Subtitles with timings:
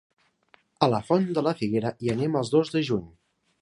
[0.87, 3.09] A la Font de la Figuera hi anem el dos de juny.